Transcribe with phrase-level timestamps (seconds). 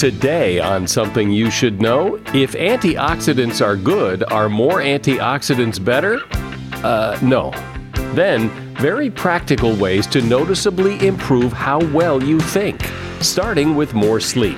[0.00, 6.22] Today, on Something You Should Know, if antioxidants are good, are more antioxidants better?
[6.82, 7.50] Uh, no.
[8.14, 12.82] Then, very practical ways to noticeably improve how well you think,
[13.20, 14.56] starting with more sleep.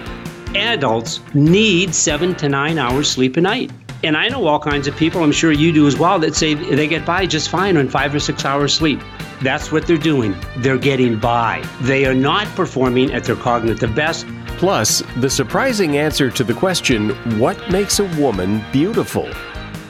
[0.54, 3.72] Adults need seven to nine hours sleep a night.
[4.04, 6.54] And I know all kinds of people, I'm sure you do as well, that say
[6.54, 9.00] they get by just fine on five or six hours sleep.
[9.42, 10.36] That's what they're doing.
[10.58, 11.68] They're getting by.
[11.80, 14.24] They are not performing at their cognitive best.
[14.62, 19.28] Plus, the surprising answer to the question what makes a woman beautiful?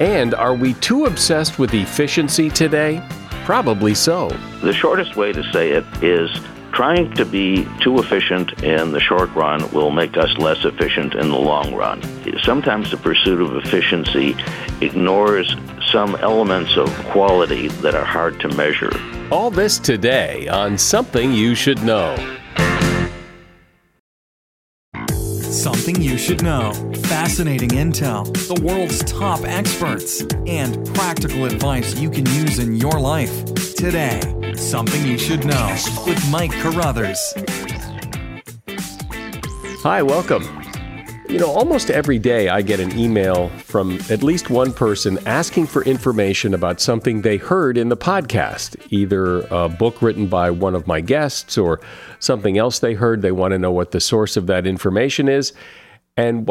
[0.01, 3.07] And are we too obsessed with efficiency today?
[3.45, 4.30] Probably so.
[4.63, 6.30] The shortest way to say it is
[6.73, 11.29] trying to be too efficient in the short run will make us less efficient in
[11.29, 12.01] the long run.
[12.43, 14.35] Sometimes the pursuit of efficiency
[14.80, 15.55] ignores
[15.91, 18.91] some elements of quality that are hard to measure.
[19.30, 22.16] All this today on Something You Should Know.
[25.52, 26.73] Something you should know.
[27.05, 33.45] Fascinating intel, the world's top experts, and practical advice you can use in your life.
[33.74, 34.18] Today,
[34.57, 37.35] Something You Should Know with Mike Carruthers.
[39.82, 40.62] Hi, welcome.
[41.33, 45.66] You know, almost every day I get an email from at least one person asking
[45.66, 50.74] for information about something they heard in the podcast, either a book written by one
[50.74, 51.80] of my guests or
[52.19, 53.23] something else they heard.
[53.23, 55.55] They want to know what the source of that information is.
[56.19, 56.47] And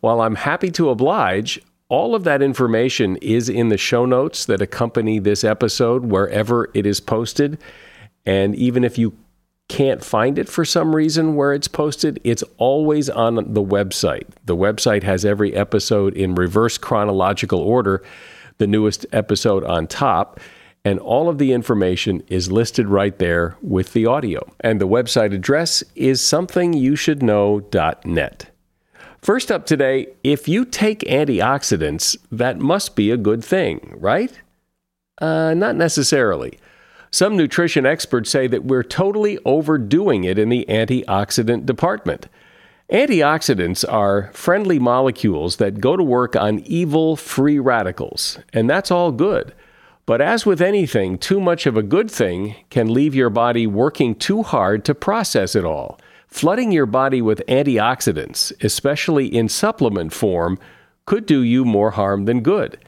[0.00, 4.60] while I'm happy to oblige, all of that information is in the show notes that
[4.60, 7.56] accompany this episode wherever it is posted.
[8.26, 9.16] And even if you
[9.68, 14.26] can't find it for some reason where it's posted, it's always on the website.
[14.44, 18.02] The website has every episode in reverse chronological order,
[18.56, 20.40] the newest episode on top,
[20.84, 24.50] and all of the information is listed right there with the audio.
[24.60, 28.50] And the website address is somethingyoushouldknow.net.
[29.20, 34.40] First up today, if you take antioxidants, that must be a good thing, right?
[35.20, 36.58] Uh, not necessarily.
[37.10, 42.28] Some nutrition experts say that we're totally overdoing it in the antioxidant department.
[42.92, 49.12] Antioxidants are friendly molecules that go to work on evil free radicals, and that's all
[49.12, 49.54] good.
[50.06, 54.14] But as with anything, too much of a good thing can leave your body working
[54.14, 56.00] too hard to process it all.
[56.28, 60.58] Flooding your body with antioxidants, especially in supplement form,
[61.04, 62.78] could do you more harm than good.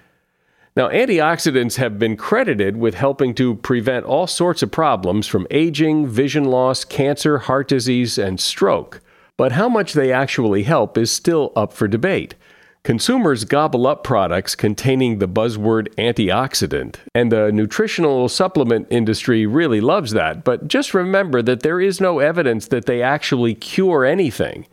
[0.77, 6.07] Now, antioxidants have been credited with helping to prevent all sorts of problems from aging,
[6.07, 9.01] vision loss, cancer, heart disease, and stroke.
[9.37, 12.37] But how much they actually help is still up for debate.
[12.83, 20.13] Consumers gobble up products containing the buzzword antioxidant, and the nutritional supplement industry really loves
[20.13, 20.45] that.
[20.45, 24.67] But just remember that there is no evidence that they actually cure anything,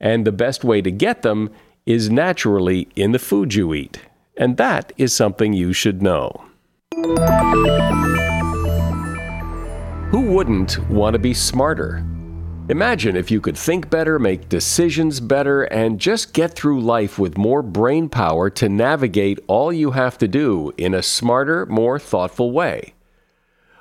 [0.00, 1.50] and the best way to get them
[1.84, 4.00] is naturally in the food you eat.
[4.36, 6.44] And that is something you should know.
[10.10, 12.04] Who wouldn't want to be smarter?
[12.68, 17.36] Imagine if you could think better, make decisions better, and just get through life with
[17.36, 22.52] more brain power to navigate all you have to do in a smarter, more thoughtful
[22.52, 22.94] way.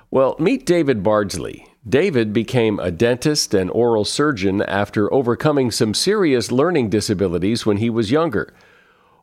[0.10, 1.68] Well, meet David Bardsley.
[1.88, 7.90] David became a dentist and oral surgeon after overcoming some serious learning disabilities when he
[7.90, 8.54] was younger.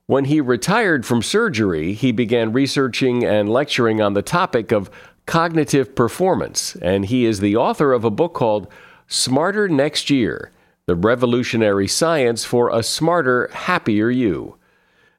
[0.09, 4.91] When he retired from surgery, he began researching and lecturing on the topic of
[5.27, 8.69] cognitive performance, and he is the author of a book called
[9.07, 10.51] Smarter Next Year
[10.87, 14.57] The Revolutionary Science for a Smarter, Happier You.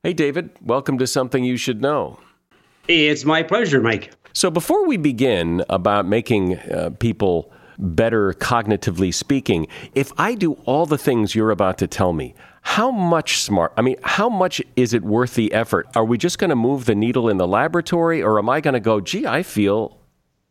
[0.02, 2.20] Hey, David, welcome to Something You Should Know.
[2.88, 4.12] It's my pleasure, Mike.
[4.34, 10.88] So, before we begin about making uh, people better cognitively speaking, if I do all
[10.88, 12.34] the things you're about to tell me,
[12.70, 13.74] how much smart?
[13.78, 15.88] I mean, how much is it worth the effort?
[15.96, 18.76] Are we just going to move the needle in the laboratory, or am I going
[18.76, 19.98] to go, gee, I feel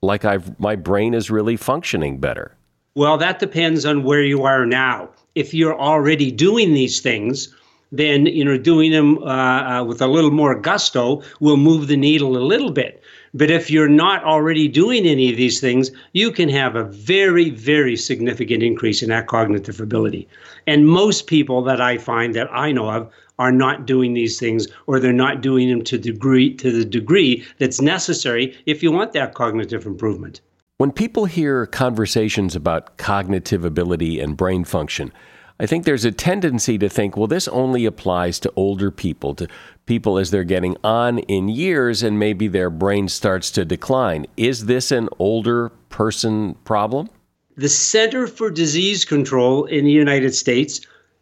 [0.03, 2.57] like I've my brain is really functioning better?
[2.97, 5.11] Well, that depends on where you are now.
[5.37, 7.55] If you're already doing these things,
[7.93, 11.97] then you know doing them uh, uh, with a little more gusto will move the
[11.97, 13.01] needle a little bit.
[13.35, 17.51] But if you're not already doing any of these things, you can have a very,
[17.51, 20.29] very significant increase in that cognitive ability.
[20.67, 24.67] And most people that I find that I know of are not doing these things
[24.87, 29.13] or they're not doing them to degree to the degree that's necessary if you want
[29.13, 30.41] that cognitive improvement.
[30.79, 35.13] When people hear conversations about cognitive ability and brain function,
[35.61, 39.49] I think there's a tendency to think, well, this only applies to older people, to
[39.87, 44.27] people as they're getting on in years and maybe their brain starts to decline.
[44.37, 47.09] Is this an older person problem?
[47.57, 50.81] The Center for Disease Control in the United States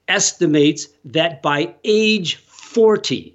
[0.08, 3.34] estimates that by age 40,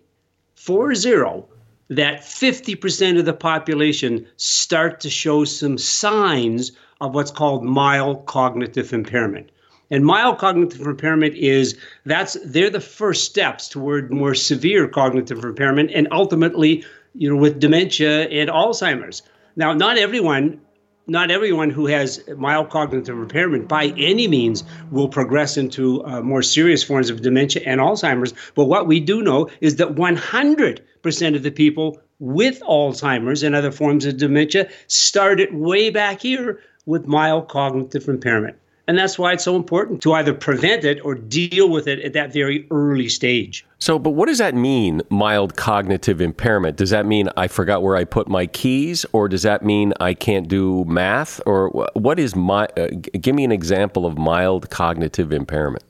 [0.54, 1.44] 40,
[1.90, 8.94] that 50% of the population start to show some signs of what's called mild cognitive
[8.94, 9.50] impairment.
[9.92, 15.92] And mild cognitive impairment is that's they're the first steps toward more severe cognitive impairment
[15.94, 19.22] and ultimately, you know, with dementia and Alzheimer's.
[19.58, 20.62] Now, not everyone
[21.08, 26.42] not everyone who has mild cognitive impairment by any means will progress into uh, more
[26.42, 28.34] serious forms of dementia and Alzheimer's.
[28.56, 33.72] But what we do know is that 100% of the people with Alzheimer's and other
[33.72, 38.56] forms of dementia started way back here with mild cognitive impairment.
[38.88, 42.14] And that's why it's so important to either prevent it or deal with it at
[42.14, 43.66] that very early stage.
[43.80, 46.78] So, but what does that mean, mild cognitive impairment?
[46.78, 50.14] Does that mean I forgot where I put my keys, or does that mean I
[50.14, 51.42] can't do math?
[51.46, 52.88] Or what is my, uh,
[53.20, 55.84] give me an example of mild cognitive impairment?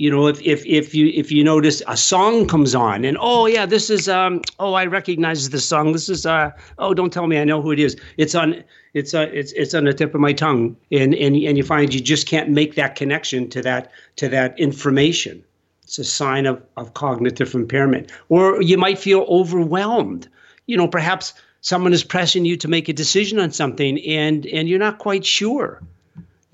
[0.00, 3.44] You know if, if if you if you notice a song comes on and oh
[3.44, 5.92] yeah this is um oh i recognize this song.
[5.92, 7.96] This is uh oh don't tell me i know who it is.
[8.16, 8.64] It's on
[8.94, 10.74] it's uh it's it's on the tip of my tongue.
[10.90, 14.58] And and and you find you just can't make that connection to that to that
[14.58, 15.44] information.
[15.82, 18.10] It's a sign of of cognitive impairment.
[18.30, 20.28] Or you might feel overwhelmed.
[20.66, 24.66] You know perhaps someone is pressing you to make a decision on something and and
[24.66, 25.82] you're not quite sure.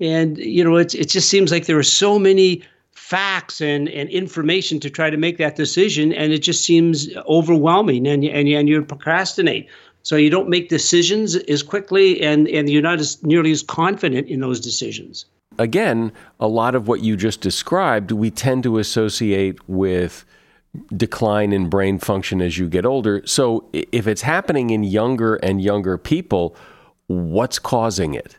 [0.01, 2.61] And you know it's it just seems like there are so many
[3.07, 8.05] facts and, and information to try to make that decision, and it just seems overwhelming,
[8.05, 9.69] and and and you procrastinate.
[10.03, 14.27] So you don't make decisions as quickly, and and you're not as nearly as confident
[14.27, 15.25] in those decisions.
[15.57, 16.11] Again,
[16.41, 20.25] a lot of what you just described, we tend to associate with
[20.95, 23.25] decline in brain function as you get older.
[23.25, 26.55] So if it's happening in younger and younger people,
[27.07, 28.37] what's causing it?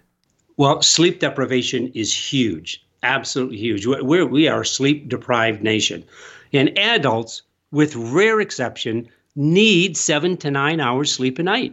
[0.58, 3.86] Well, sleep deprivation is huge absolutely huge.
[3.86, 6.04] We're, we are a sleep deprived nation.
[6.52, 11.72] And adults, with rare exception, need seven to nine hours sleep a night.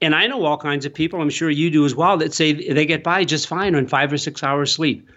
[0.00, 2.52] And I know all kinds of people, I'm sure you do as well, that say
[2.52, 5.08] they get by just fine on five or six hours sleep.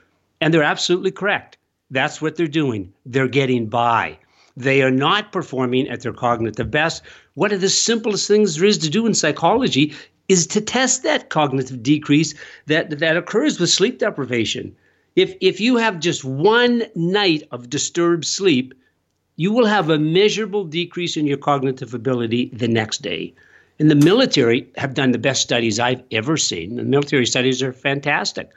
[0.41, 1.57] And they're absolutely correct.
[1.91, 2.93] That's what they're doing.
[3.05, 4.17] They're getting by.
[4.55, 7.03] They are not performing at their cognitive best.
[7.33, 9.93] One of the simplest things there is to do in psychology
[10.27, 12.33] is to test that cognitive decrease
[12.67, 14.75] that, that occurs with sleep deprivation.
[15.19, 18.73] If if you have just one night of disturbed sleep,
[19.35, 23.33] you will have a measurable decrease in your cognitive ability the next day.
[23.79, 26.77] And the military have done the best studies I've ever seen.
[26.77, 28.49] The military studies are fantastic.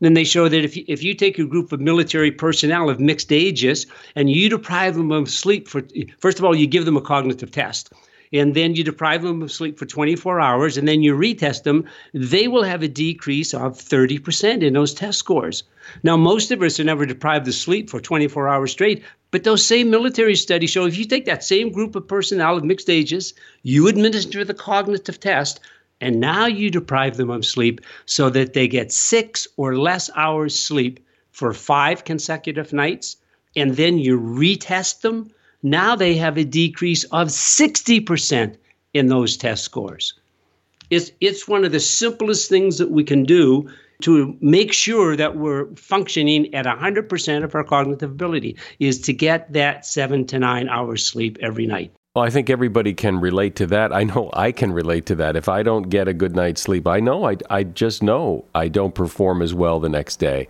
[0.00, 2.98] Then they show that if you, if you take a group of military personnel of
[2.98, 3.86] mixed ages
[4.16, 5.82] and you deprive them of sleep for
[6.18, 7.92] first of all you give them a cognitive test
[8.32, 11.84] and then you deprive them of sleep for 24 hours and then you retest them,
[12.14, 15.64] they will have a decrease of 30% in those test scores.
[16.02, 19.66] Now, most of us are never deprived of sleep for 24 hours straight, but those
[19.66, 23.34] same military studies show if you take that same group of personnel of mixed ages,
[23.62, 25.60] you administer the cognitive test,
[26.00, 30.58] and now you deprive them of sleep so that they get six or less hours
[30.58, 31.00] sleep
[31.32, 33.16] for five consecutive nights,
[33.56, 35.30] and then you retest them
[35.62, 38.56] now they have a decrease of 60%
[38.94, 40.14] in those test scores.
[40.90, 43.68] It's, it's one of the simplest things that we can do
[44.02, 49.52] to make sure that we're functioning at 100% of our cognitive ability is to get
[49.52, 51.92] that seven to nine hours sleep every night.
[52.16, 53.92] Well, I think everybody can relate to that.
[53.92, 55.36] I know I can relate to that.
[55.36, 58.66] If I don't get a good night's sleep, I know I, I just know I
[58.66, 60.48] don't perform as well the next day.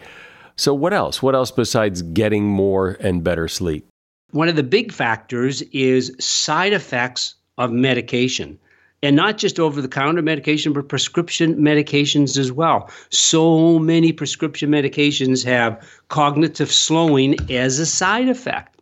[0.57, 1.23] So, what else?
[1.23, 3.90] What else besides getting more and better sleep?
[4.33, 8.59] One of the big factors is side effects of medication.
[9.03, 12.91] And not just over the counter medication, but prescription medications as well.
[13.09, 18.79] So many prescription medications have cognitive slowing as a side effect.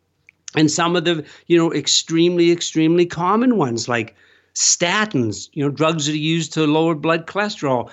[0.56, 4.16] And some of the, you know, extremely, extremely common ones like
[4.54, 7.90] statins, you know, drugs that are used to lower blood cholesterol.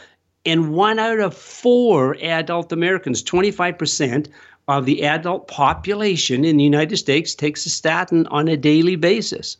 [0.47, 4.27] And one out of four adult Americans, 25%,
[4.67, 9.57] of the adult population in the United States takes a statin on a daily basis.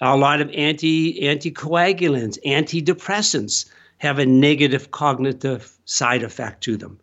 [0.00, 6.98] A lot of anti anticoagulants, antidepressants have a negative cognitive side effect to them.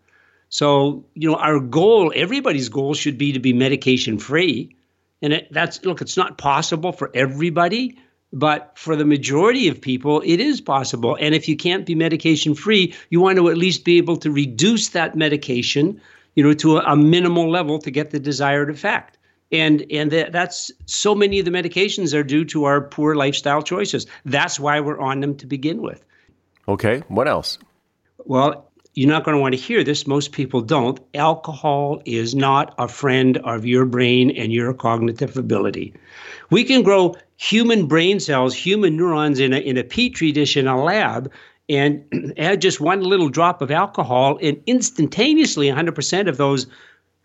[0.49, 4.75] So, you know, our goal, everybody's goal should be to be medication free.
[5.23, 7.97] And it, that's look, it's not possible for everybody,
[8.31, 11.17] but for the majority of people, it is possible.
[11.19, 14.29] And if you can't be medication free, you want to at least be able to
[14.29, 15.99] reduce that medication
[16.35, 19.17] you know, to a, a minimal level to get the desired effect.
[19.51, 23.61] And and that, that's so many of the medications are due to our poor lifestyle
[23.61, 24.07] choices.
[24.25, 26.03] That's why we're on them to begin with.
[26.67, 27.59] Okay, what else?
[28.25, 30.05] Well, you're not going to want to hear this.
[30.05, 30.99] Most people don't.
[31.13, 35.93] Alcohol is not a friend of your brain and your cognitive ability.
[36.51, 40.67] We can grow human brain cells, human neurons in a, in a petri dish in
[40.67, 41.31] a lab
[41.69, 46.67] and add just one little drop of alcohol, and instantaneously 100% of those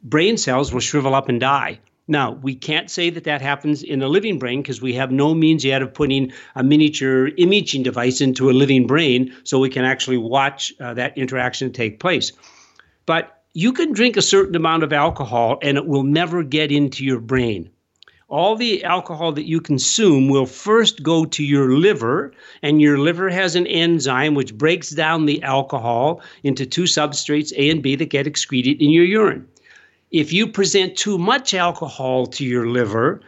[0.03, 1.81] brain cells will shrivel up and die.
[2.11, 5.35] Now, we can't say that that happens in a living brain because we have no
[5.35, 9.85] means yet of putting a miniature imaging device into a living brain so we can
[9.85, 12.33] actually watch uh, that interaction take place.
[13.05, 17.05] But you can drink a certain amount of alcohol and it will never get into
[17.05, 17.69] your brain.
[18.29, 22.31] All the alcohol that you consume will first go to your liver,
[22.61, 27.71] and your liver has an enzyme which breaks down the alcohol into two substrates, A
[27.71, 29.49] and B, that get excreted in your urine.
[30.11, 33.23] If you present too much alcohol to your liver,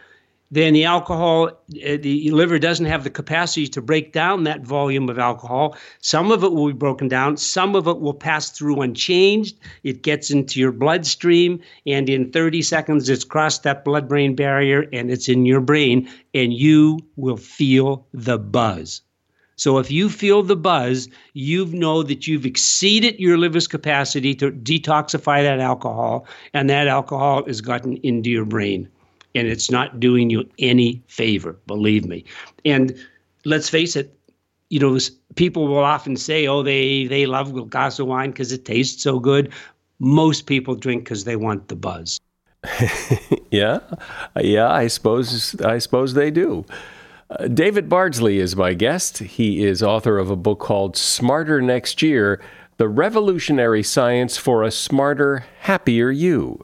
[0.51, 5.07] then the alcohol, uh, the liver doesn't have the capacity to break down that volume
[5.07, 5.77] of alcohol.
[6.01, 9.57] Some of it will be broken down, some of it will pass through unchanged.
[9.83, 14.87] It gets into your bloodstream, and in 30 seconds, it's crossed that blood brain barrier
[14.91, 19.01] and it's in your brain, and you will feel the buzz.
[19.55, 24.51] So if you feel the buzz, you know that you've exceeded your liver's capacity to
[24.51, 28.89] detoxify that alcohol, and that alcohol has gotten into your brain.
[29.35, 32.25] And it's not doing you any favor, believe me.
[32.65, 32.95] And
[33.45, 34.17] let's face it,
[34.69, 34.97] you know,
[35.35, 39.51] people will often say, oh, they, they love a wine because it tastes so good.
[39.99, 42.19] Most people drink because they want the buzz.
[43.51, 43.79] yeah,
[44.39, 46.65] yeah, I suppose I suppose they do.
[47.29, 49.19] Uh, David Bardsley is my guest.
[49.19, 52.41] He is author of a book called Smarter Next Year
[52.77, 56.63] The Revolutionary Science for a Smarter, Happier You.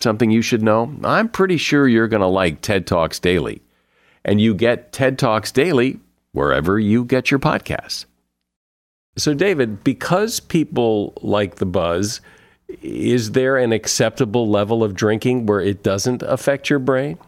[0.00, 3.62] something you should know, I'm pretty sure you're going to like TED Talks Daily.
[4.24, 6.00] And you get TED Talks Daily
[6.32, 8.04] wherever you get your podcasts.
[9.16, 12.20] So, David, because people like the buzz,
[12.82, 17.18] is there an acceptable level of drinking where it doesn't affect your brain?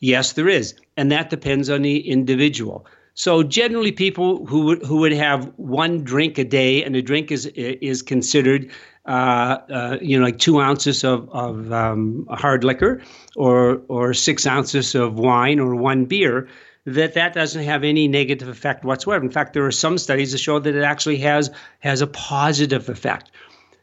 [0.00, 0.74] Yes, there is.
[0.96, 2.86] And that depends on the individual.
[3.14, 7.32] So generally, people who would who would have one drink a day, and a drink
[7.32, 8.70] is is considered,
[9.06, 13.02] you know, like two ounces of of um, hard liquor,
[13.36, 16.48] or or six ounces of wine, or one beer.
[16.84, 19.24] That that doesn't have any negative effect whatsoever.
[19.24, 22.88] In fact, there are some studies that show that it actually has has a positive
[22.88, 23.30] effect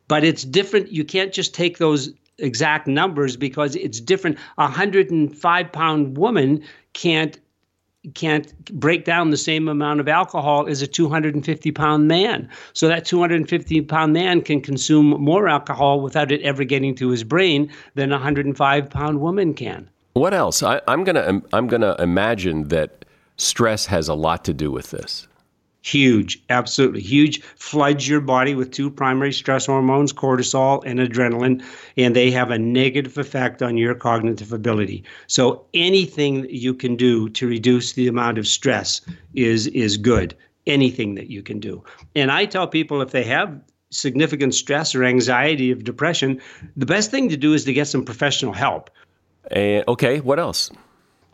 [0.08, 0.92] but it's different.
[0.92, 4.38] You can't just take those exact numbers because it's different.
[4.58, 6.64] A 105 pound woman
[6.94, 7.40] can't
[8.14, 12.50] can't break down the same amount of alcohol as a 250 pound man.
[12.74, 17.24] So that 250 pound man can consume more alcohol without it ever getting to his
[17.24, 19.90] brain than a 105 pound woman can.
[20.14, 20.62] What else?
[20.62, 23.06] I, am gonna I'm gonna imagine that
[23.38, 25.28] stress has a lot to do with this.
[25.84, 27.42] Huge, absolutely huge.
[27.58, 31.62] Floods your body with two primary stress hormones, cortisol and adrenaline,
[31.98, 35.04] and they have a negative effect on your cognitive ability.
[35.28, 39.02] So anything that you can do to reduce the amount of stress
[39.36, 40.34] is is good.
[40.66, 41.84] Anything that you can do.
[42.16, 43.60] And I tell people if they have
[43.90, 46.40] significant stress or anxiety of depression,
[46.78, 48.90] the best thing to do is to get some professional help.
[49.54, 50.72] Uh, okay, what else?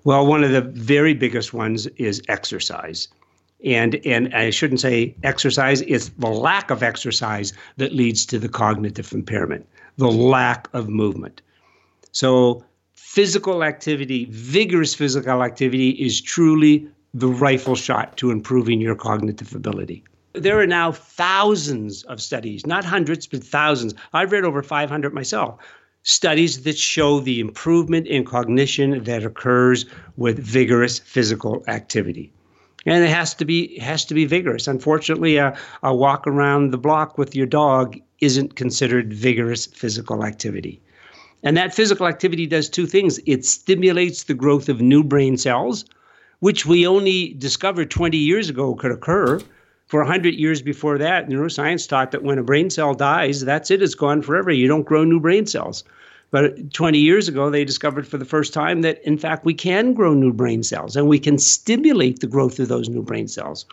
[0.06, 3.10] Well, one of the very biggest ones is exercise
[3.66, 5.82] and and I shouldn't say exercise.
[5.82, 11.42] It's the lack of exercise that leads to the cognitive impairment, the lack of movement.
[12.12, 12.64] So
[12.94, 20.04] physical activity, vigorous physical activity, is truly the rifle shot to improving your cognitive ability.
[20.34, 23.96] There are now thousands of studies, not hundreds, but thousands.
[24.14, 25.58] I've read over 500 myself.
[26.04, 29.86] Studies that show the improvement in cognition that occurs
[30.18, 32.32] with vigorous physical activity
[32.86, 34.68] and it has to be has to be vigorous.
[34.68, 40.82] Unfortunately, a, a walk around the block with your dog isn't considered vigorous physical activity.
[41.44, 43.20] And that physical activity does two things.
[43.26, 45.86] It stimulates the growth of new brain cells,
[46.40, 49.40] which we only discovered 20 years ago could occur.
[49.88, 53.82] For 100 years before that, neuroscience taught that when a brain cell dies, that's it,
[53.82, 54.52] it's gone forever.
[54.52, 55.84] You don't grow new brain cells.
[56.32, 59.94] But 20 years ago, they discovered for the first time that, in fact, we can
[59.94, 63.66] grow new brain cells and we can stimulate the growth of those new brain cells.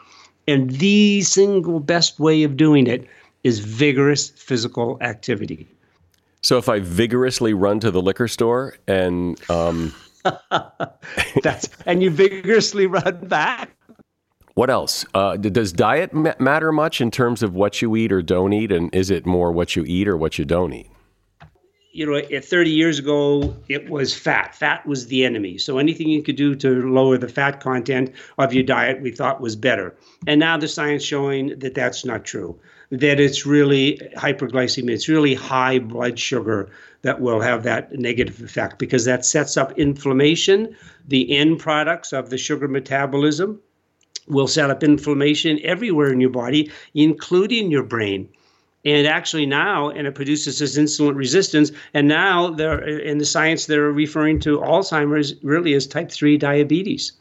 [0.48, 3.06] And the single best way of doing it
[3.44, 5.66] is vigorous physical activity.
[6.42, 9.94] So if I vigorously run to the liquor store and um...
[11.42, 13.70] that's and you vigorously run back.
[14.54, 15.04] What else?
[15.14, 18.92] Uh, does diet matter much in terms of what you eat or don't eat, and
[18.92, 20.90] is it more what you eat or what you don't eat?
[21.96, 24.54] You know, 30 years ago, it was fat.
[24.54, 25.56] Fat was the enemy.
[25.56, 29.40] So anything you could do to lower the fat content of your diet, we thought
[29.40, 29.96] was better.
[30.26, 32.60] And now the science showing that that's not true.
[32.90, 34.90] That it's really hyperglycemia.
[34.90, 39.78] It's really high blood sugar that will have that negative effect because that sets up
[39.78, 40.76] inflammation.
[41.08, 43.58] The end products of the sugar metabolism
[44.28, 48.28] will set up inflammation everywhere in your body, including your brain
[48.86, 53.90] and actually now and it produces this insulin resistance and now in the science they're
[53.90, 57.12] referring to alzheimer's really as type 3 diabetes.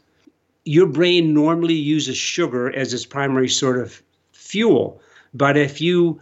[0.64, 4.00] Your brain normally uses sugar as its primary sort of
[4.32, 5.02] fuel
[5.34, 6.20] but if you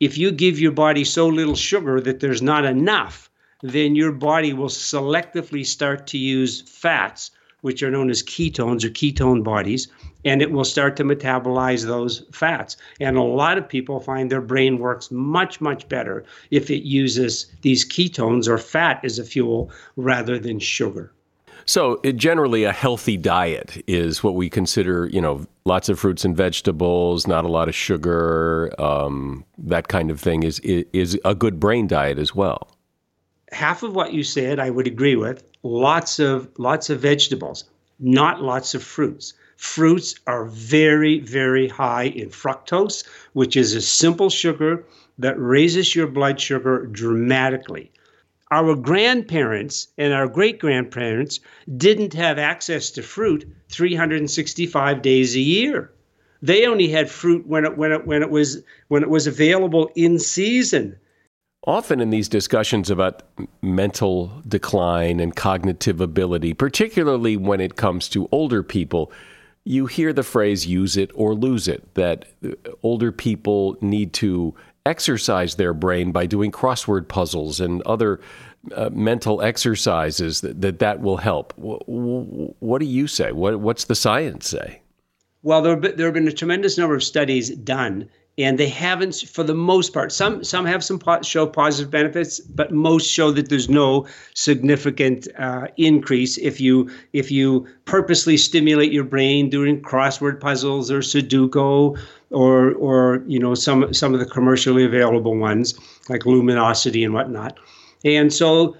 [0.00, 3.30] if you give your body so little sugar that there's not enough
[3.62, 7.30] then your body will selectively start to use fats
[7.62, 9.88] which are known as ketones or ketone bodies
[10.24, 12.76] and it will start to metabolize those fats.
[13.00, 17.46] And a lot of people find their brain works much, much better if it uses
[17.62, 21.12] these ketones or fat as a fuel rather than sugar.
[21.66, 26.24] So, it, generally, a healthy diet is what we consider, you know, lots of fruits
[26.24, 31.34] and vegetables, not a lot of sugar, um, that kind of thing is, is a
[31.34, 32.70] good brain diet as well.
[33.52, 35.42] Half of what you said, I would agree with.
[35.62, 37.64] Lots of lots of vegetables,
[37.98, 39.34] not lots of fruits.
[39.56, 44.84] Fruits are very, very high in fructose, which is a simple sugar
[45.18, 47.90] that raises your blood sugar dramatically.
[48.50, 51.40] Our grandparents and our great grandparents
[51.76, 55.90] didn't have access to fruit 365 days a year.
[56.40, 59.90] They only had fruit when it, when it, when it, was, when it was available
[59.96, 60.96] in season.
[61.68, 63.24] Often in these discussions about
[63.60, 69.12] mental decline and cognitive ability, particularly when it comes to older people,
[69.64, 72.24] you hear the phrase use it or lose it, that
[72.82, 74.54] older people need to
[74.86, 78.18] exercise their brain by doing crossword puzzles and other
[78.74, 81.52] uh, mental exercises that, that, that will help.
[81.58, 83.32] What do you say?
[83.32, 84.80] What, what's the science say?
[85.42, 89.42] Well, there, there have been a tremendous number of studies done and they haven't for
[89.42, 93.48] the most part some some have some po- show positive benefits but most show that
[93.48, 100.40] there's no significant uh, increase if you if you purposely stimulate your brain doing crossword
[100.40, 101.98] puzzles or sudoku
[102.30, 107.58] or or you know some some of the commercially available ones like luminosity and whatnot.
[108.04, 108.76] And so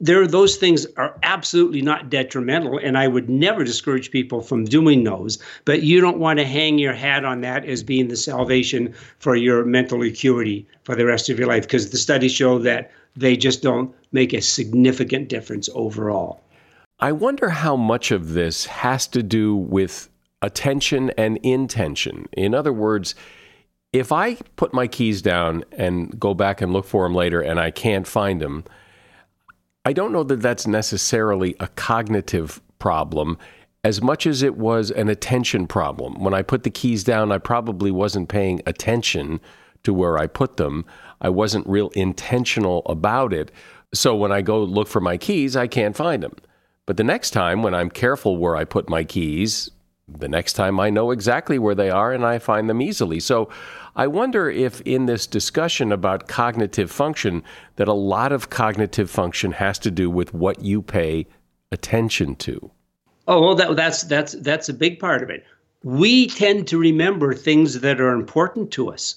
[0.00, 5.04] there those things are absolutely not detrimental and i would never discourage people from doing
[5.04, 8.94] those but you don't want to hang your hat on that as being the salvation
[9.18, 12.90] for your mental acuity for the rest of your life because the studies show that
[13.18, 16.40] they just don't make a significant difference overall.
[17.00, 20.08] I wonder how much of this has to do with
[20.42, 22.26] attention and intention.
[22.32, 23.14] In other words,
[23.92, 27.58] if I put my keys down and go back and look for them later and
[27.58, 28.64] I can't find them,
[29.88, 33.38] I don't know that that's necessarily a cognitive problem
[33.82, 36.22] as much as it was an attention problem.
[36.22, 39.40] When I put the keys down, I probably wasn't paying attention
[39.84, 40.84] to where I put them.
[41.22, 43.50] I wasn't real intentional about it.
[43.94, 46.36] So when I go look for my keys, I can't find them.
[46.84, 49.70] But the next time, when I'm careful where I put my keys,
[50.06, 53.20] the next time I know exactly where they are and I find them easily.
[53.20, 53.48] So
[53.98, 57.42] I wonder if in this discussion about cognitive function
[57.74, 61.26] that a lot of cognitive function has to do with what you pay
[61.72, 62.70] attention to.
[63.26, 65.44] Oh, well that, that's that's that's a big part of it.
[65.82, 69.16] We tend to remember things that are important to us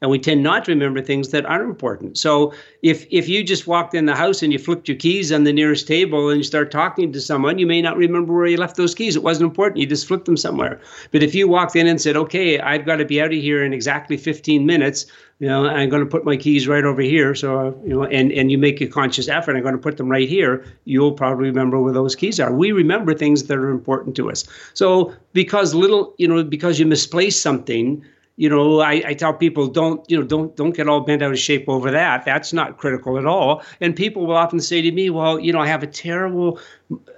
[0.00, 2.16] and we tend not to remember things that aren't important.
[2.18, 5.44] So if if you just walked in the house and you flipped your keys on
[5.44, 8.56] the nearest table and you start talking to someone, you may not remember where you
[8.56, 9.16] left those keys.
[9.16, 9.80] It wasn't important.
[9.80, 10.80] You just flipped them somewhere.
[11.10, 13.64] But if you walked in and said, "Okay, I've got to be out of here
[13.64, 15.06] in exactly 15 minutes,"
[15.40, 17.34] you know, I'm going to put my keys right over here.
[17.34, 19.56] So you know, and and you make a conscious effort.
[19.56, 20.64] I'm going to put them right here.
[20.84, 22.52] You'll probably remember where those keys are.
[22.52, 24.44] We remember things that are important to us.
[24.74, 28.04] So because little, you know, because you misplace something
[28.38, 31.32] you know, I, I tell people don't, you know, don't don't get all bent out
[31.32, 32.24] of shape over that.
[32.24, 33.64] That's not critical at all.
[33.80, 36.60] And people will often say to me, well, you know, I have a terrible,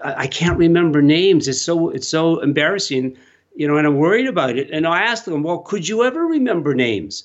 [0.03, 1.47] I can't remember names.
[1.47, 3.19] It's so it's so embarrassing,
[3.55, 4.71] you know, and I'm worried about it.
[4.71, 7.25] And I ask them, well, could you ever remember names?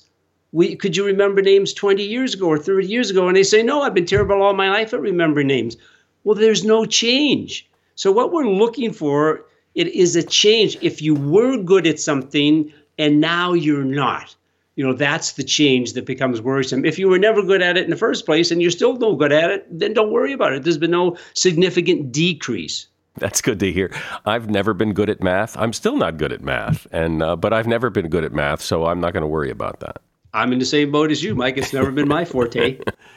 [0.52, 3.28] We, could you remember names 20 years ago or 30 years ago?
[3.28, 5.74] And they say, no, I've been terrible all my life at remembering names.
[6.22, 7.66] Well, there's no change.
[7.94, 10.76] So what we're looking for it is a change.
[10.82, 14.34] If you were good at something, and now you're not.
[14.76, 16.84] You know, that's the change that becomes worrisome.
[16.84, 19.16] If you were never good at it in the first place and you're still no
[19.16, 20.64] good at it, then don't worry about it.
[20.64, 22.86] There's been no significant decrease.
[23.18, 23.90] That's good to hear.
[24.26, 25.56] I've never been good at math.
[25.56, 28.60] I'm still not good at math, and uh, but I've never been good at math,
[28.60, 30.02] so I'm not going to worry about that.
[30.34, 31.56] I'm in the same boat as you, Mike.
[31.56, 32.78] It's never been my forte.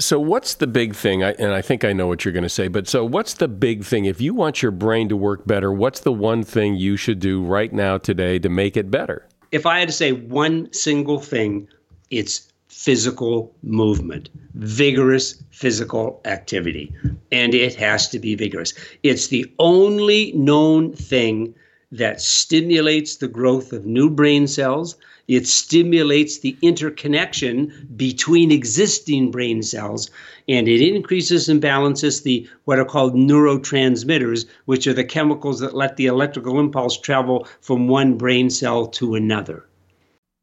[0.00, 1.24] So, what's the big thing?
[1.24, 3.48] I, and I think I know what you're going to say, but so what's the
[3.48, 4.04] big thing?
[4.04, 7.42] If you want your brain to work better, what's the one thing you should do
[7.42, 9.26] right now today to make it better?
[9.50, 11.66] If I had to say one single thing,
[12.10, 16.94] it's physical movement, vigorous physical activity.
[17.32, 18.74] And it has to be vigorous.
[19.02, 21.54] It's the only known thing
[21.90, 24.94] that stimulates the growth of new brain cells
[25.28, 30.10] it stimulates the interconnection between existing brain cells
[30.48, 35.76] and it increases and balances the what are called neurotransmitters, which are the chemicals that
[35.76, 39.66] let the electrical impulse travel from one brain cell to another.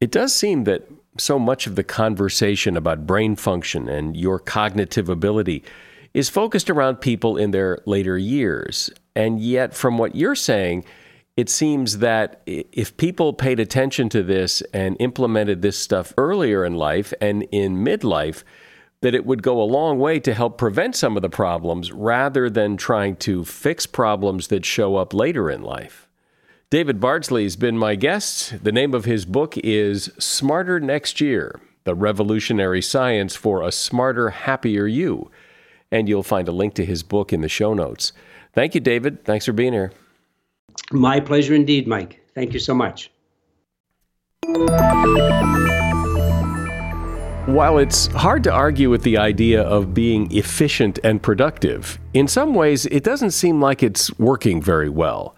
[0.00, 5.08] It does seem that so much of the conversation about brain function and your cognitive
[5.08, 5.64] ability
[6.14, 8.90] is focused around people in their later years.
[9.14, 10.84] And yet, from what you're saying,
[11.36, 16.74] it seems that if people paid attention to this and implemented this stuff earlier in
[16.74, 18.42] life and in midlife,
[19.02, 22.48] that it would go a long way to help prevent some of the problems rather
[22.48, 26.08] than trying to fix problems that show up later in life.
[26.70, 28.64] David Bardsley has been my guest.
[28.64, 34.30] The name of his book is Smarter Next Year The Revolutionary Science for a Smarter,
[34.30, 35.30] Happier You.
[35.92, 38.12] And you'll find a link to his book in the show notes.
[38.54, 39.24] Thank you, David.
[39.24, 39.92] Thanks for being here.
[40.92, 42.20] My pleasure indeed, Mike.
[42.34, 43.10] Thank you so much.
[47.46, 52.54] While it's hard to argue with the idea of being efficient and productive, in some
[52.54, 55.36] ways it doesn't seem like it's working very well.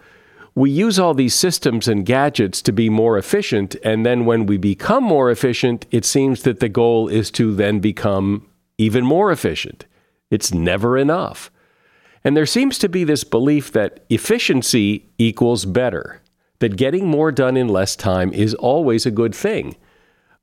[0.55, 4.57] We use all these systems and gadgets to be more efficient, and then when we
[4.57, 9.85] become more efficient, it seems that the goal is to then become even more efficient.
[10.29, 11.49] It's never enough.
[12.23, 16.21] And there seems to be this belief that efficiency equals better,
[16.59, 19.75] that getting more done in less time is always a good thing.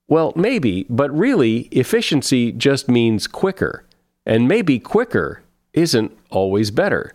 [0.08, 3.84] Well, maybe, but really, efficiency just means quicker.
[4.24, 7.12] And maybe quicker isn't always better.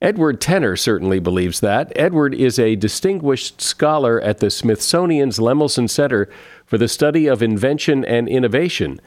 [0.00, 1.92] Edward Tenner certainly believes that.
[1.94, 6.28] Edward is a distinguished scholar at the Smithsonian's Lemelson Center
[6.66, 9.00] for the Study of Invention and Innovation,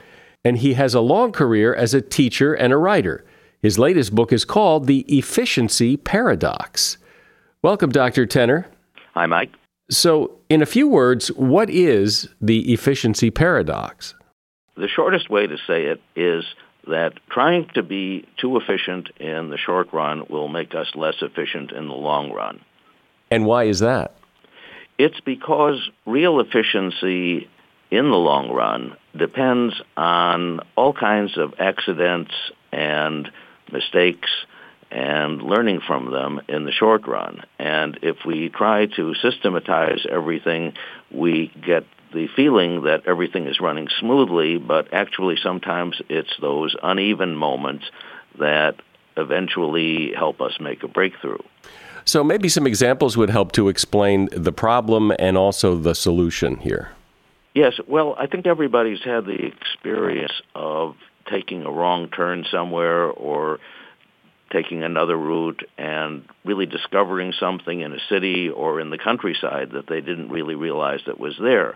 [0.46, 3.26] and he has a long career as a teacher and a writer.
[3.62, 6.98] His latest book is called The Efficiency Paradox.
[7.62, 8.26] Welcome, Dr.
[8.26, 8.68] Tenner.
[9.14, 9.52] Hi, Mike.
[9.90, 14.14] So, in a few words, what is the efficiency paradox?
[14.76, 16.44] The shortest way to say it is
[16.88, 21.72] that trying to be too efficient in the short run will make us less efficient
[21.72, 22.62] in the long run.
[23.32, 24.16] And why is that?
[24.98, 27.50] It's because real efficiency
[27.92, 32.34] in the long run depends on all kinds of accidents
[32.72, 33.30] and
[33.72, 34.30] mistakes
[34.92, 37.44] and learning from them in the short run.
[37.60, 40.74] And if we try to systematize everything,
[41.12, 47.36] we get the feeling that everything is running smoothly, but actually sometimes it's those uneven
[47.36, 47.86] moments
[48.40, 48.76] that
[49.18, 51.40] eventually help us make a breakthrough.
[52.06, 56.92] So maybe some examples would help to explain the problem and also the solution here.
[57.56, 60.96] Yes, well, I think everybody's had the experience of
[61.30, 63.60] taking a wrong turn somewhere or
[64.52, 69.88] taking another route and really discovering something in a city or in the countryside that
[69.88, 71.76] they didn't really realize that was there.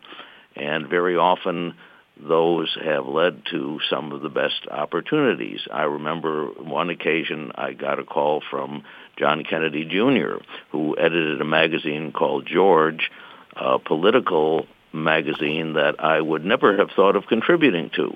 [0.55, 1.75] And very often
[2.21, 5.61] those have led to some of the best opportunities.
[5.71, 8.83] I remember one occasion I got a call from
[9.17, 13.09] John Kennedy Jr., who edited a magazine called George,
[13.55, 18.15] a political magazine that I would never have thought of contributing to.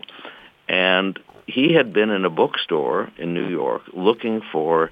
[0.67, 4.91] And he had been in a bookstore in New York looking for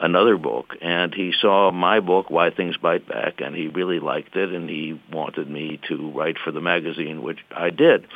[0.00, 4.34] another book and he saw my book why things bite back and he really liked
[4.34, 8.06] it and he wanted me to write for the magazine which i did.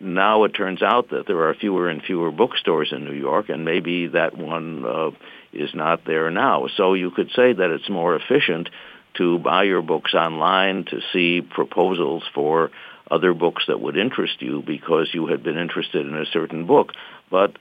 [0.00, 3.64] Now it turns out that there are fewer and fewer bookstores in new york and
[3.64, 5.10] maybe that one uh,
[5.52, 6.68] is not there now.
[6.76, 8.68] So you could say that it's more efficient
[9.14, 12.70] to buy your books online to see proposals for
[13.10, 16.92] other books that would interest you because you had been interested in a certain book
[17.30, 17.56] but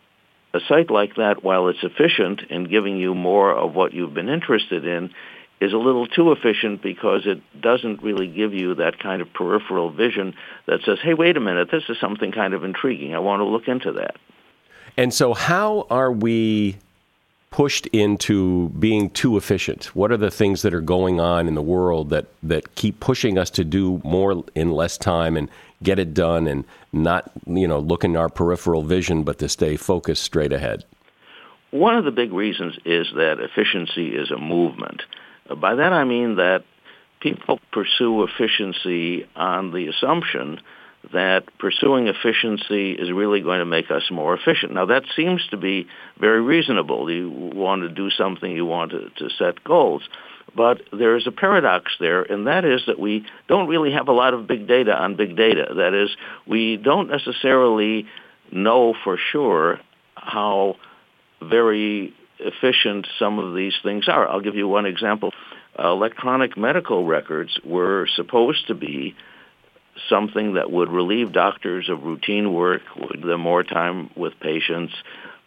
[0.53, 4.29] a site like that, while it's efficient in giving you more of what you've been
[4.29, 5.11] interested in,
[5.59, 9.89] is a little too efficient because it doesn't really give you that kind of peripheral
[9.91, 10.35] vision
[10.67, 13.15] that says, hey, wait a minute, this is something kind of intriguing.
[13.15, 14.15] I want to look into that.
[14.95, 16.77] And so, how are we
[17.49, 19.95] pushed into being too efficient?
[19.95, 23.37] What are the things that are going on in the world that, that keep pushing
[23.37, 25.49] us to do more in less time and
[25.81, 29.77] get it done and not, you know, look in our peripheral vision, but to stay
[29.77, 30.83] focused straight ahead?
[31.71, 35.03] One of the big reasons is that efficiency is a movement.
[35.55, 36.63] By that I mean that
[37.19, 40.59] people pursue efficiency on the assumption
[41.13, 44.73] that pursuing efficiency is really going to make us more efficient.
[44.73, 45.87] Now that seems to be
[46.19, 47.09] very reasonable.
[47.11, 50.03] You want to do something, you want to, to set goals.
[50.55, 54.13] But there is a paradox there, and that is that we don't really have a
[54.13, 55.73] lot of big data on big data.
[55.75, 56.09] That is,
[56.47, 58.07] we don't necessarily
[58.51, 59.79] know for sure
[60.15, 60.77] how
[61.41, 64.27] very efficient some of these things are.
[64.27, 65.31] I'll give you one example.
[65.77, 69.15] Electronic medical records were supposed to be
[70.09, 74.93] something that would relieve doctors of routine work, would them more time with patients,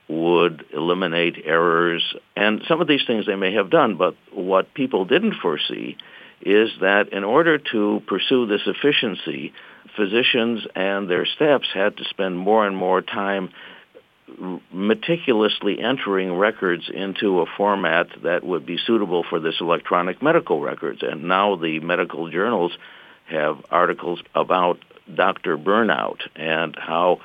[0.09, 2.03] would eliminate errors,
[2.37, 5.97] and some of these things they may have done, but what people didn't foresee
[6.43, 9.53] is that in order to pursue this efficiency,
[9.97, 13.51] physicians and their staffs had to spend more and more time
[14.73, 21.03] meticulously entering records into a format that would be suitable for this electronic medical records.
[21.03, 22.73] And now the medical journals
[23.31, 24.79] have articles about
[25.15, 27.21] doctor burnout and how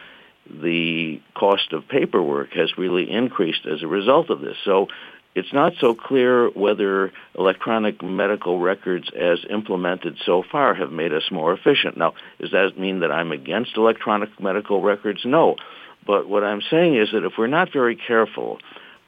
[0.50, 4.58] the cost of paperwork has really increased as a result of this.
[4.63, 4.88] So
[5.34, 11.30] it's not so clear whether electronic medical records as implemented so far have made us
[11.32, 11.98] more efficient.
[11.98, 15.22] Now, does that mean that I'm against electronic medical records?
[15.26, 15.58] No.
[16.08, 18.60] But what I'm saying is that if we're not very careful,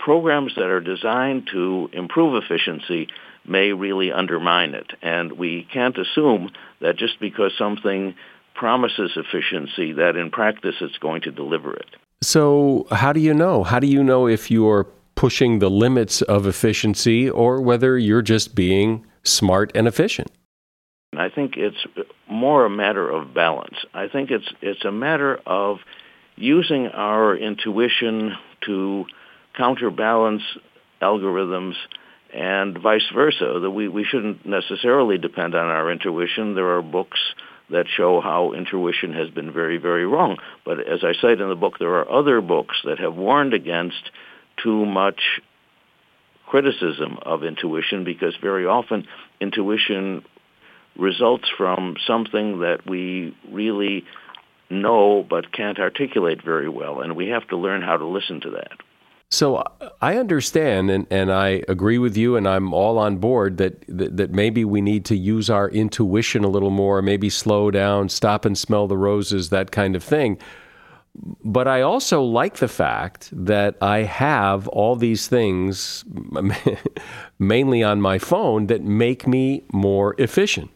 [0.07, 3.09] programs that are designed to improve efficiency
[3.45, 4.89] may really undermine it.
[5.01, 8.15] And we can't assume that just because something
[8.55, 11.97] promises efficiency, that in practice it's going to deliver it.
[12.21, 13.65] So, how do you know?
[13.65, 18.55] How do you know if you're pushing the limits of efficiency or whether you're just
[18.55, 20.31] being smart and efficient?
[21.17, 21.83] I think it's
[22.29, 23.75] more a matter of balance.
[23.93, 25.79] I think it's it's a matter of
[26.37, 29.05] using our intuition to
[29.57, 30.43] counterbalance
[31.01, 31.73] algorithms
[32.33, 33.59] and vice versa.
[33.61, 36.55] That we, we shouldn't necessarily depend on our intuition.
[36.55, 37.19] There are books
[37.69, 40.37] that show how intuition has been very, very wrong.
[40.63, 44.11] But as I cite in the book, there are other books that have warned against
[44.63, 45.19] too much
[46.47, 49.05] criticism of intuition because very often
[49.41, 50.23] intuition
[50.97, 54.05] results from something that we really
[54.69, 58.51] know but can't articulate very well, and we have to learn how to listen to
[58.51, 58.71] that.
[59.29, 63.57] So uh, I understand, and, and I agree with you, and I'm all on board
[63.57, 67.69] that, that, that maybe we need to use our intuition a little more, maybe slow
[67.69, 70.37] down, stop and smell the roses, that kind of thing.
[71.43, 76.05] But I also like the fact that I have all these things,
[77.39, 80.69] mainly on my phone, that make me more efficient.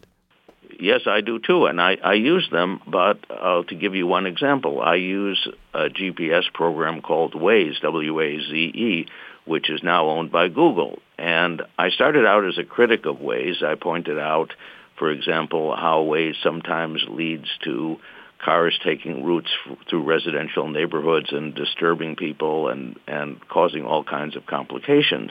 [0.82, 2.80] Yes, I do too, and I, I use them.
[2.86, 9.06] But uh, to give you one example, I use a GPS program called Waze, W-A-Z-E,
[9.46, 10.98] which is now owned by Google.
[11.18, 13.62] And I started out as a critic of Waze.
[13.62, 14.52] I pointed out,
[14.98, 17.96] for example, how Waze sometimes leads to
[18.44, 24.34] cars taking routes f- through residential neighborhoods and disturbing people and, and causing all kinds
[24.36, 25.30] of complications.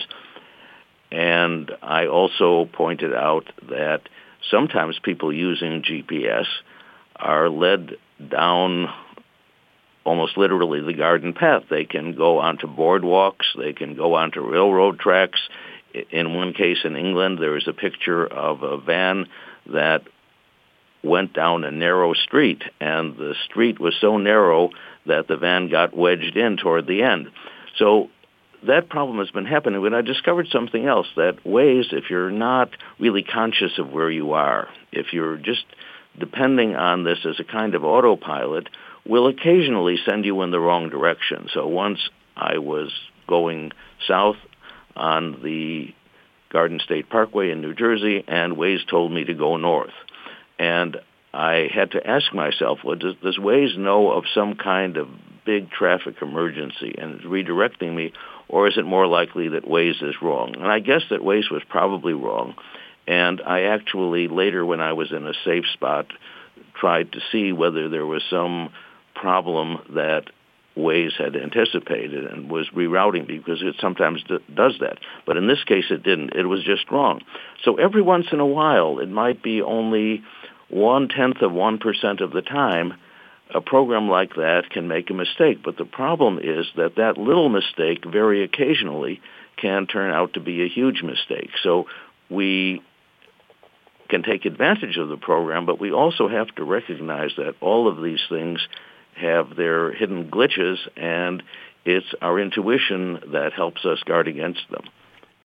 [1.11, 4.03] And I also pointed out that
[4.49, 6.45] sometimes people using GPS
[7.15, 7.97] are led
[8.29, 8.89] down
[10.03, 11.63] almost literally the garden path.
[11.69, 15.39] They can go onto boardwalks, they can go onto railroad tracks.
[16.09, 19.27] In one case in England, there is a picture of a van
[19.67, 20.03] that
[21.03, 24.69] went down a narrow street, and the street was so narrow
[25.05, 27.27] that the van got wedged in toward the end.
[27.77, 28.09] So
[28.67, 32.69] that problem has been happening, but I discovered something else, that Waze, if you're not
[32.99, 35.65] really conscious of where you are, if you're just
[36.19, 38.67] depending on this as a kind of autopilot,
[39.05, 41.47] will occasionally send you in the wrong direction.
[41.53, 41.99] So once
[42.35, 42.91] I was
[43.27, 43.71] going
[44.07, 44.35] south
[44.95, 45.93] on the
[46.51, 49.93] Garden State Parkway in New Jersey, and Waze told me to go north.
[50.59, 50.97] And
[51.33, 55.07] I had to ask myself, well, does, does Waze know of some kind of
[55.45, 58.13] big traffic emergency and is redirecting me,
[58.47, 60.55] or is it more likely that Waze is wrong?
[60.55, 62.55] And I guess that Waze was probably wrong.
[63.07, 66.07] And I actually later, when I was in a safe spot,
[66.79, 68.69] tried to see whether there was some
[69.15, 70.29] problem that
[70.77, 74.99] Waze had anticipated and was rerouting because it sometimes d- does that.
[75.25, 76.33] But in this case, it didn't.
[76.33, 77.21] It was just wrong.
[77.63, 80.23] So every once in a while, it might be only
[80.69, 82.93] one tenth of one percent of the time,
[83.53, 85.59] a program like that can make a mistake.
[85.63, 89.21] But the problem is that that little mistake, very occasionally,
[89.57, 91.51] can turn out to be a huge mistake.
[91.63, 91.85] So
[92.29, 92.81] we
[94.09, 98.01] can take advantage of the program, but we also have to recognize that all of
[98.03, 98.59] these things
[99.15, 101.43] have their hidden glitches, and
[101.85, 104.83] it's our intuition that helps us guard against them.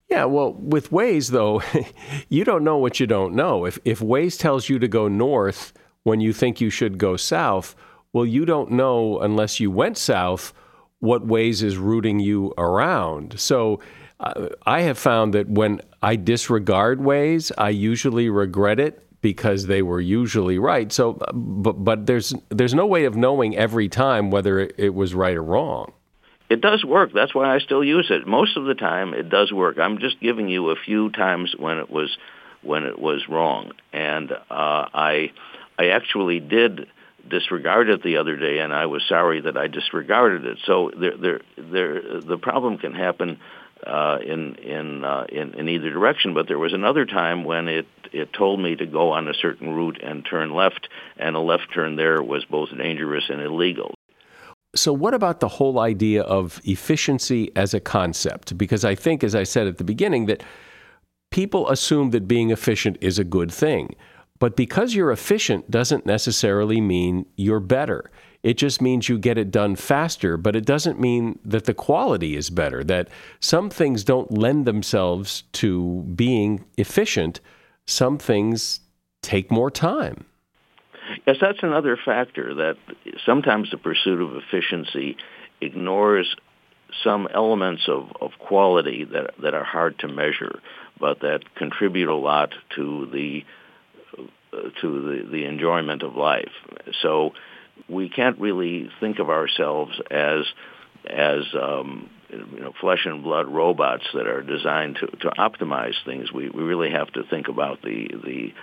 [0.10, 1.62] Yeah, well, with Waze though,
[2.30, 3.66] you don't know what you don't know.
[3.66, 7.76] If if Waze tells you to go north when you think you should go south,
[8.13, 10.54] well, you don't know unless you went south
[10.99, 13.38] what Waze is rooting you around.
[13.39, 13.82] So
[14.19, 19.82] uh, I have found that when I disregard Waze, I usually regret it because they
[19.82, 20.91] were usually right.
[20.91, 25.13] So, but but there's there's no way of knowing every time whether it, it was
[25.13, 25.91] right or wrong.
[26.49, 27.12] It does work.
[27.13, 28.28] That's why I still use it.
[28.28, 29.80] Most of the time, it does work.
[29.80, 32.15] I'm just giving you a few times when it was
[32.62, 35.32] when it was wrong, and uh, I
[35.80, 36.88] I actually did
[37.28, 40.58] disregard it the other day, and I was sorry that I disregarded it.
[40.66, 43.40] So there there there the problem can happen
[43.86, 46.34] uh, in in, uh, in in either direction.
[46.34, 49.74] But there was another time when it it told me to go on a certain
[49.74, 53.94] route and turn left, and a left turn there was both dangerous and illegal.
[54.76, 58.58] So, what about the whole idea of efficiency as a concept?
[58.58, 60.44] Because I think, as I said at the beginning, that
[61.30, 63.96] people assume that being efficient is a good thing.
[64.44, 68.12] But because you're efficient doesn't necessarily mean you're better.
[68.44, 72.36] It just means you get it done faster, but it doesn't mean that the quality
[72.36, 73.08] is better, that
[73.40, 77.40] some things don't lend themselves to being efficient.
[77.86, 78.82] Some things
[79.22, 80.26] take more time.
[81.26, 82.76] Yes, that's another factor that
[83.26, 85.16] sometimes the pursuit of efficiency
[85.62, 86.36] ignores
[87.02, 90.60] some elements of, of quality that, that are hard to measure,
[91.00, 93.46] but that contribute a lot to the
[94.82, 96.52] to the, the enjoyment of life.
[97.02, 97.32] So
[97.89, 100.44] we can't really think of ourselves as
[101.10, 106.32] as um, you know flesh and blood robots that are designed to, to optimize things.
[106.32, 108.54] We we really have to think about the the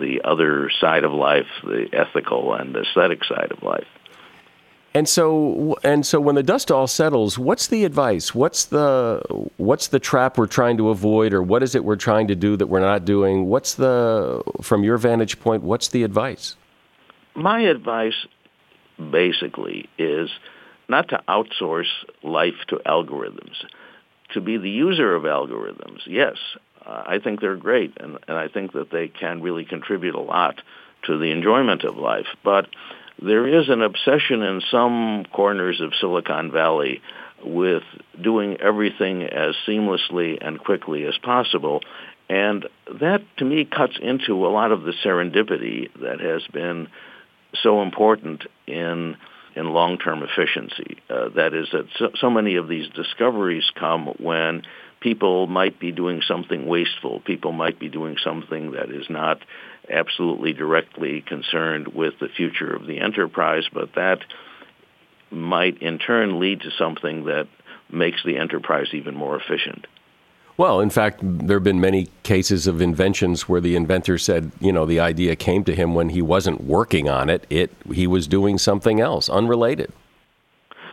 [0.00, 3.86] the other side of life, the ethical and aesthetic side of life.
[4.96, 8.34] And so, and so, when the dust all settles, what's the advice?
[8.34, 9.20] What's the
[9.58, 12.56] what's the trap we're trying to avoid, or what is it we're trying to do
[12.56, 13.44] that we're not doing?
[13.44, 16.56] What's the, from your vantage point, what's the advice?
[17.34, 18.14] My advice,
[18.96, 20.30] basically, is
[20.88, 23.66] not to outsource life to algorithms,
[24.32, 26.06] to be the user of algorithms.
[26.06, 26.36] Yes,
[26.86, 30.22] uh, I think they're great, and, and I think that they can really contribute a
[30.22, 30.62] lot
[31.04, 32.28] to the enjoyment of life.
[32.42, 32.68] But
[33.22, 37.00] there is an obsession in some corners of Silicon Valley
[37.44, 37.82] with
[38.20, 41.80] doing everything as seamlessly and quickly as possible.
[42.28, 42.66] And
[43.00, 46.88] that, to me, cuts into a lot of the serendipity that has been
[47.62, 49.16] so important in
[49.54, 50.98] in long-term efficiency.
[51.08, 54.62] Uh, that is that so, so many of these discoveries come when
[55.00, 57.20] people might be doing something wasteful.
[57.20, 59.40] People might be doing something that is not
[59.90, 64.20] absolutely directly concerned with the future of the enterprise, but that
[65.30, 67.48] might in turn lead to something that
[67.90, 69.86] makes the enterprise even more efficient.
[70.58, 74.72] Well, in fact, there have been many cases of inventions where the inventor said, you
[74.72, 77.46] know, the idea came to him when he wasn't working on it.
[77.50, 79.92] It he was doing something else, unrelated.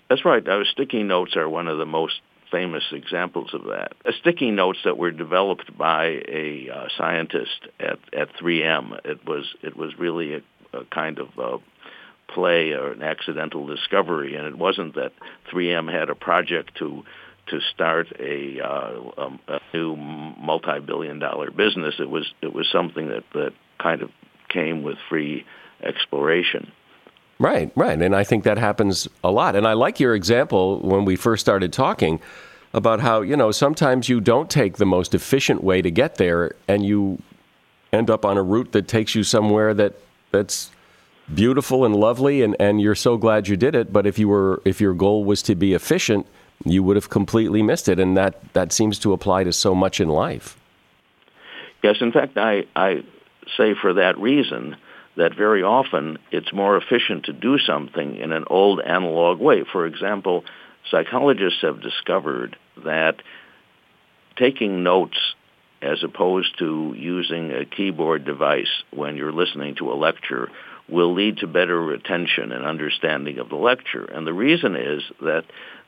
[0.10, 0.46] That's right.
[0.46, 2.20] Uh, sticky notes are one of the most
[2.54, 3.94] famous examples of that.
[4.06, 9.00] Uh, sticky notes that were developed by a uh, scientist at, at 3M.
[9.04, 10.42] It was it was really a,
[10.78, 11.58] a kind of uh,
[12.34, 15.14] play or an accidental discovery, and it wasn't that
[15.52, 17.04] 3M had a project to
[17.46, 21.96] to start a, uh, um, a new multi-billion-dollar business.
[22.00, 24.12] It was it was something that that kind of
[24.50, 25.46] came with free
[25.82, 26.72] exploration.
[27.44, 29.58] Right, right, and I think that happens a lot.
[29.58, 32.22] And I like your example when we first started talking
[32.74, 36.56] about how you know sometimes you don't take the most efficient way to get there,
[36.70, 37.22] and you
[37.92, 39.94] end up on a route that takes you somewhere that
[40.32, 40.72] that's
[41.36, 44.62] beautiful and lovely and, and you're so glad you did it but if you were
[44.66, 46.28] if your goal was to be efficient
[46.66, 50.02] you would have completely missed it and that that seems to apply to so much
[50.02, 50.58] in life
[51.82, 53.02] yes in fact i i
[53.56, 54.76] say for that reason
[55.16, 59.86] that very often it's more efficient to do something in an old analog way for
[59.86, 60.44] example
[60.90, 63.16] psychologists have discovered that
[64.36, 65.18] taking notes
[65.82, 70.50] as opposed to using a keyboard device when you're listening to a lecture
[70.90, 74.06] will lead to better retention and understanding of the lecture.
[74.06, 75.44] And the reason is that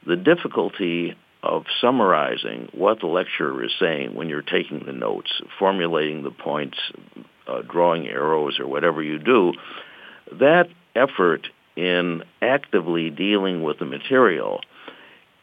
[0.06, 6.24] the difficulty of summarizing what the lecturer is saying when you're taking the notes, formulating
[6.24, 6.78] the points,
[7.48, 9.54] uh, drawing arrows, or whatever you do,
[10.40, 14.62] that effort in actively dealing with the material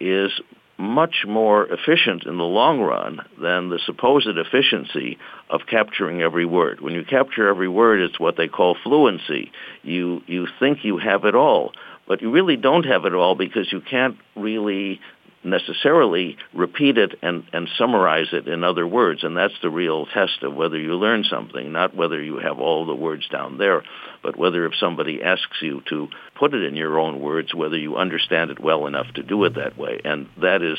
[0.00, 0.32] is
[0.78, 6.80] much more efficient in the long run than the supposed efficiency of capturing every word.
[6.80, 9.52] When you capture every word, it's what they call fluency.
[9.82, 11.72] You you think you have it all,
[12.08, 15.00] but you really don't have it all because you can't really
[15.44, 19.24] necessarily repeat it and, and summarize it in other words.
[19.24, 22.86] And that's the real test of whether you learn something, not whether you have all
[22.86, 23.82] the words down there,
[24.22, 27.96] but whether if somebody asks you to put it in your own words, whether you
[27.96, 30.00] understand it well enough to do it that way.
[30.04, 30.78] And that is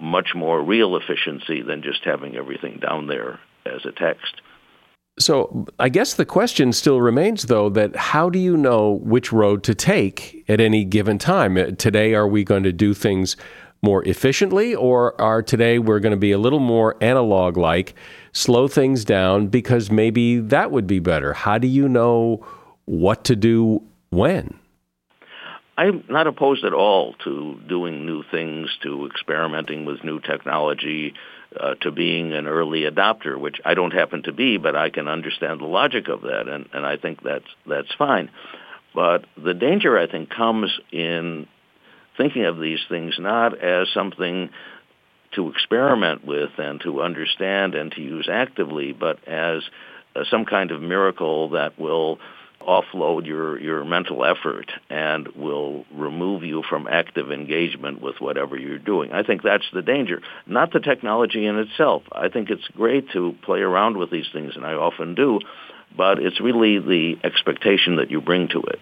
[0.00, 4.40] much more real efficiency than just having everything down there as a text.
[5.18, 9.64] So I guess the question still remains, though, that how do you know which road
[9.64, 11.74] to take at any given time?
[11.76, 13.36] Today, are we going to do things
[13.82, 17.94] more efficiently, or are today we're going to be a little more analog like,
[18.32, 21.32] slow things down because maybe that would be better?
[21.32, 22.46] How do you know
[22.84, 24.58] what to do when?
[25.76, 31.14] I'm not opposed at all to doing new things, to experimenting with new technology,
[31.58, 35.06] uh, to being an early adopter, which I don't happen to be, but I can
[35.06, 38.30] understand the logic of that, and, and I think that's that's fine.
[38.92, 41.46] But the danger, I think, comes in
[42.18, 44.50] thinking of these things not as something
[45.34, 49.62] to experiment with and to understand and to use actively, but as
[50.14, 52.18] uh, some kind of miracle that will
[52.60, 58.78] offload your, your mental effort and will remove you from active engagement with whatever you're
[58.78, 59.12] doing.
[59.12, 62.02] I think that's the danger, not the technology in itself.
[62.10, 65.40] I think it's great to play around with these things, and I often do,
[65.96, 68.80] but it's really the expectation that you bring to it.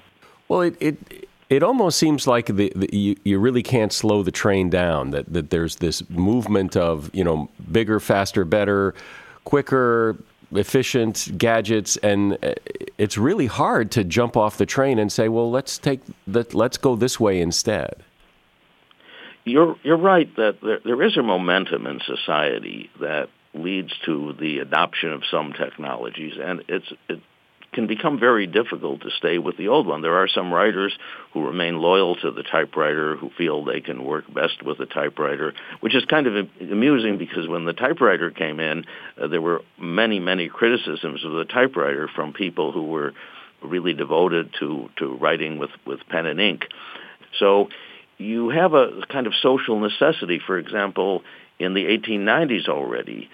[0.48, 4.30] Well, it, it it almost seems like the, the, you, you really can't slow the
[4.30, 5.10] train down.
[5.10, 8.94] That that there's this movement of you know bigger, faster, better,
[9.44, 10.16] quicker,
[10.52, 12.54] efficient gadgets, and uh,
[12.98, 16.76] it's really hard to jump off the train and say, well, let's take that, let's
[16.76, 18.02] go this way instead.
[19.44, 24.58] You're you're right that there, there is a momentum in society that leads to the
[24.58, 27.20] adoption of some technologies, and it's it,
[27.76, 30.00] can become very difficult to stay with the old one.
[30.00, 30.96] There are some writers
[31.34, 35.52] who remain loyal to the typewriter, who feel they can work best with a typewriter,
[35.80, 38.86] which is kind of amusing because when the typewriter came in,
[39.20, 43.12] uh, there were many, many criticisms of the typewriter from people who were
[43.62, 46.62] really devoted to, to writing with, with pen and ink.
[47.38, 47.68] So
[48.16, 50.40] you have a kind of social necessity.
[50.46, 51.22] For example,
[51.58, 53.28] in the 1890s already,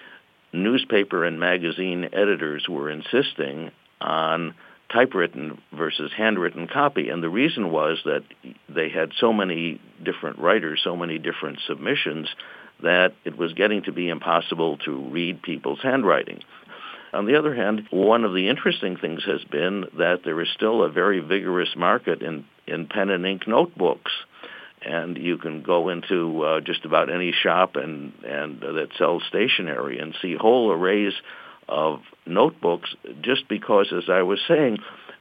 [0.53, 3.71] newspaper and magazine editors were insisting
[4.03, 4.55] on
[4.93, 7.09] typewritten versus handwritten copy.
[7.09, 8.25] And the reason was that
[8.69, 12.29] they had so many different writers, so many different submissions,
[12.83, 16.41] that it was getting to be impossible to read people's handwriting.
[17.13, 20.83] On the other hand, one of the interesting things has been that there is still
[20.83, 24.13] a very vigorous market in, in pen and ink notebooks.
[24.85, 29.23] And you can go into uh, just about any shop and, and uh, that sells
[29.29, 31.13] stationery and see whole arrays
[31.69, 34.79] of notebooks just because, as I was saying,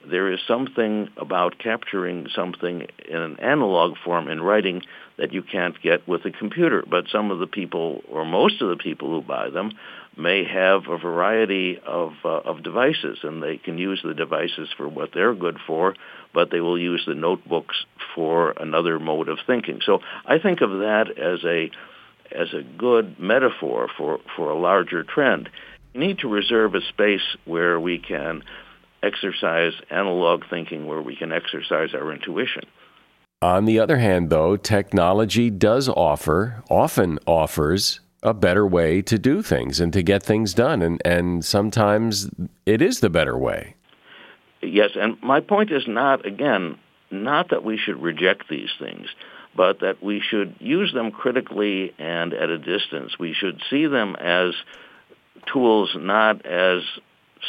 [0.10, 4.82] there is something about capturing something in an analog form in writing
[5.18, 6.84] that you can't get with a computer.
[6.90, 9.74] But some of the people, or most of the people who buy them,
[10.18, 14.88] may have a variety of, uh, of devices, and they can use the devices for
[14.88, 15.96] what they're good for,
[16.34, 17.86] but they will use the notebooks
[18.16, 19.80] for another mode of thinking.
[19.86, 21.72] So I think of that as a
[22.34, 25.50] as a good metaphor for, for a larger trend.
[25.94, 28.44] Need to reserve a space where we can
[29.04, 32.64] exercise analog thinking, where we can exercise our intuition.
[33.42, 39.42] On the other hand, though, technology does offer, often offers, a better way to do
[39.42, 40.82] things and to get things done.
[40.82, 42.30] And, and sometimes
[42.66, 43.76] it is the better way.
[44.62, 46.78] Yes, and my point is not, again,
[47.10, 49.08] not that we should reject these things,
[49.56, 53.18] but that we should use them critically and at a distance.
[53.20, 54.54] We should see them as
[55.52, 56.84] tools, not as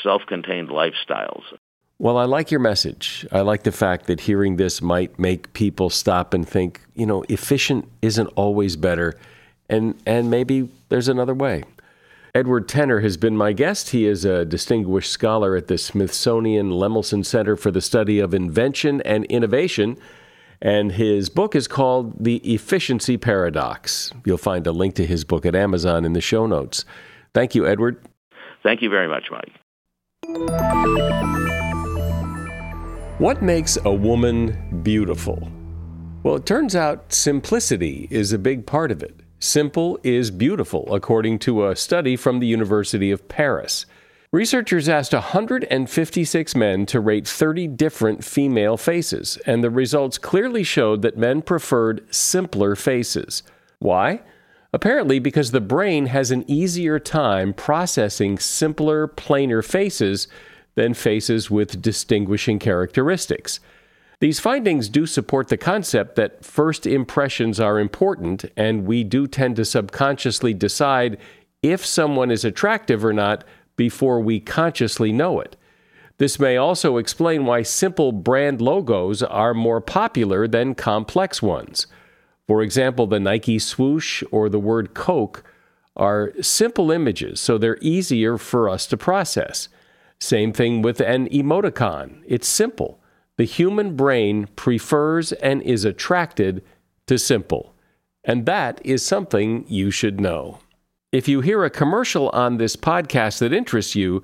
[0.02, 1.42] self-contained lifestyles.
[1.98, 3.26] Well, I like your message.
[3.30, 7.22] I like the fact that hearing this might make people stop and think, you know,
[7.28, 9.14] efficient isn't always better
[9.72, 11.64] and and maybe there's another way.
[12.34, 13.90] Edward Tenner has been my guest.
[13.90, 19.02] He is a distinguished scholar at the Smithsonian Lemelson Center for the Study of Invention
[19.02, 19.98] and Innovation,
[20.62, 24.12] and his book is called The Efficiency Paradox.
[24.24, 26.86] You'll find a link to his book at Amazon in the show notes.
[27.34, 27.98] Thank you, Edward.
[28.62, 29.52] Thank you very much, Mike.
[33.18, 35.48] What makes a woman beautiful?
[36.22, 39.20] Well, it turns out simplicity is a big part of it.
[39.40, 43.86] Simple is beautiful, according to a study from the University of Paris.
[44.32, 51.02] Researchers asked 156 men to rate 30 different female faces, and the results clearly showed
[51.02, 53.42] that men preferred simpler faces.
[53.78, 54.22] Why?
[54.72, 60.28] Apparently, because the brain has an easier time processing simpler, plainer faces
[60.74, 63.60] than faces with distinguishing characteristics.
[64.20, 69.56] These findings do support the concept that first impressions are important, and we do tend
[69.56, 71.18] to subconsciously decide
[71.62, 73.44] if someone is attractive or not
[73.76, 75.56] before we consciously know it.
[76.18, 81.86] This may also explain why simple brand logos are more popular than complex ones.
[82.52, 85.42] For example, the Nike swoosh or the word Coke
[85.96, 89.70] are simple images, so they're easier for us to process.
[90.20, 92.22] Same thing with an emoticon.
[92.26, 93.00] It's simple.
[93.38, 96.62] The human brain prefers and is attracted
[97.06, 97.74] to simple.
[98.22, 100.58] And that is something you should know.
[101.10, 104.22] If you hear a commercial on this podcast that interests you,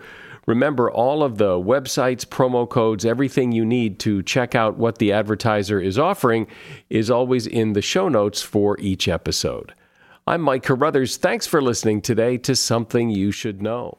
[0.49, 5.13] remember all of the websites, promo codes, everything you need to check out what the
[5.13, 6.47] advertiser is offering
[6.89, 9.75] is always in the show notes for each episode.
[10.27, 11.19] I'm Mike Carruthers.
[11.19, 13.99] Thanks for listening today to Something You Should Know.